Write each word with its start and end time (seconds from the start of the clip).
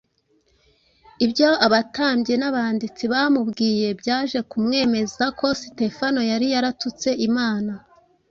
Ibyo 1.25 1.49
abatambyi 1.65 2.33
n’abanditsi 2.37 3.03
bamubwiye 3.13 3.87
byaje 3.99 4.39
kumwemeza 4.49 5.23
ko 5.39 5.47
Sitefano 5.59 6.19
yari 6.31 6.47
yaratutse 6.53 7.09
Imana, 7.29 7.73